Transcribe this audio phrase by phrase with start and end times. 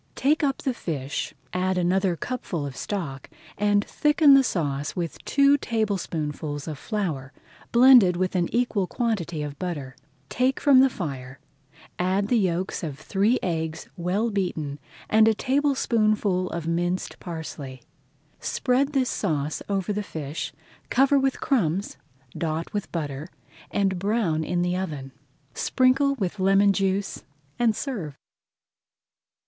[0.15, 5.59] Take up the fish, add another cupful of stock, and thicken the sauce with two
[5.59, 7.31] tablespoonfuls of flour,
[7.71, 9.95] blended with an equal quantity of butter.
[10.27, 11.39] Take from the fire,
[11.99, 17.83] add the yolks of three eggs well beaten and a tablespoonful of minced parsley.
[18.39, 20.51] Spread this sauce over the fish,
[20.89, 21.97] cover with crumbs,
[22.35, 23.27] dot with butter,
[23.69, 25.11] and brown in the oven.
[25.53, 27.23] Sprinkle with lemon juice
[27.59, 28.17] and serve.